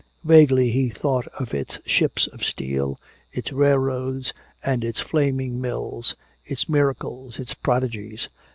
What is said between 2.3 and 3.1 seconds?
steel,